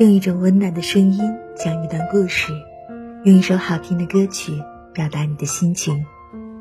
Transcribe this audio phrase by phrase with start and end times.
[0.00, 1.20] 用一种温暖的声音
[1.54, 2.52] 讲一段故事，
[3.22, 4.52] 用一首好听的歌曲
[4.92, 6.04] 表达你的心情。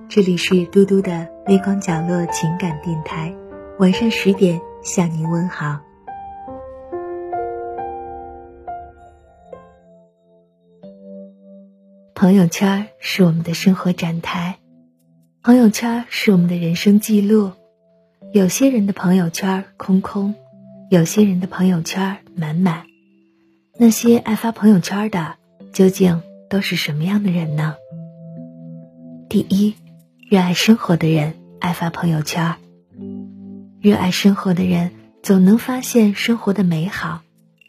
[0.08, 3.34] 这里是嘟嘟的微光角落情感电台，
[3.80, 5.80] 晚上十点向您问好。
[12.14, 14.60] 朋友圈是我们的生活展台，
[15.42, 17.54] 朋友圈是我们的人生记录。
[18.32, 20.36] 有些人的朋友圈空空。
[20.90, 22.84] 有些人的朋友圈满满，
[23.76, 25.36] 那些爱发朋友圈的
[25.74, 27.76] 究竟都是什么样的人呢？
[29.28, 29.74] 第一，
[30.30, 32.56] 热爱生活的人爱发朋友圈。
[33.82, 34.92] 热爱生活的人
[35.24, 37.22] 总能发现生活的美好，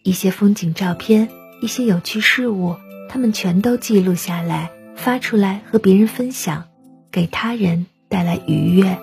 [0.02, 1.30] 一些风景照片，
[1.62, 2.76] 一些有趣事物，
[3.08, 6.64] 他们全都记录下来，发出来和别人分享，
[7.10, 8.98] 给他人带来愉悦。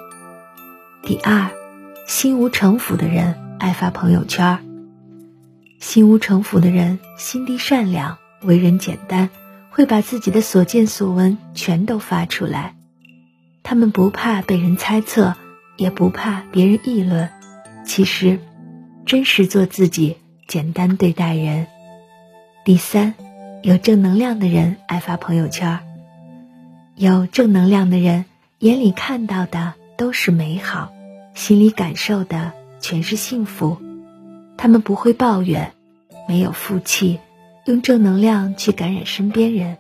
[1.02, 1.50] 第二，
[2.06, 3.38] 心无城府的人。
[3.60, 4.58] 爱发朋友圈，
[5.82, 9.32] 心无城府的人心地善良，为人简单，
[9.72, 12.76] 会把自己的所见所闻全都发出来。
[13.64, 15.36] 他们不怕被人猜测，
[15.78, 17.30] 也不怕别人议论。
[17.84, 18.40] 其实，
[19.08, 21.66] 真实做自己，简单对待人。
[22.64, 23.16] 第三，
[23.64, 25.80] 有正能量的人爱发朋友圈。
[26.96, 28.26] 有正能量的人，
[28.60, 30.94] 眼里看到的都是美好，
[31.34, 32.54] 心里感受的。
[32.80, 33.78] 全是幸福，
[34.62, 35.74] 他们不会抱怨，
[36.28, 37.20] 没有负气，
[37.66, 39.78] 用正能量去感染身边人，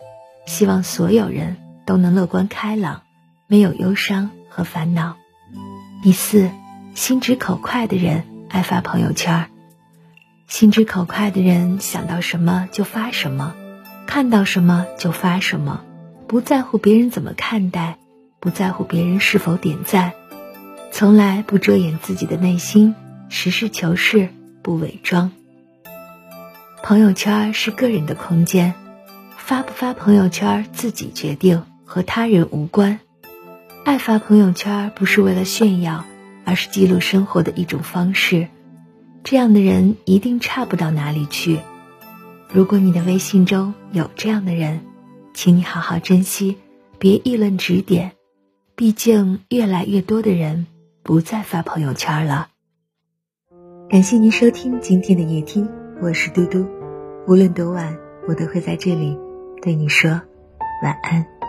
[0.47, 3.03] 希望所有人都能乐观开朗，
[3.45, 5.17] 没有忧伤和烦恼。
[6.01, 6.49] 第四，
[6.95, 9.51] 心直口快的人爱发朋友圈
[10.47, 13.53] 心直口快的人想到什么就发什么，
[14.07, 15.83] 看到什么就发什么，
[16.25, 17.99] 不在乎别人怎么看待，
[18.39, 20.13] 不在乎别人是否点赞。
[20.91, 22.95] 从来不遮掩自己的内心，
[23.29, 24.29] 实事求是，
[24.61, 25.31] 不伪装。
[26.83, 28.73] 朋友圈是个人的空间，
[29.37, 32.99] 发不发朋友圈自己决定，和他人无关。
[33.83, 36.05] 爱发朋友圈不是为了炫耀，
[36.45, 38.47] 而是记录生活的一种方式。
[39.23, 41.59] 这样的人一定差不到哪里去。
[42.49, 44.81] 如果你的微信中有这样的人，
[45.33, 46.57] 请你好好珍惜，
[46.99, 48.11] 别议论指点。
[48.75, 50.67] 毕竟，越来越多的人。
[51.03, 52.49] 不再发朋友圈了。
[53.91, 55.67] 感谢您收听今天的夜听，
[55.99, 56.65] 我是嘟嘟。
[57.27, 57.93] 无论多晚，
[58.25, 59.19] 我都会在这里
[59.61, 60.09] 对你说
[60.81, 61.40] 晚安。